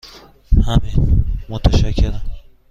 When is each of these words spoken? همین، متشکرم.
همین، 0.67 1.25
متشکرم. 1.49 2.21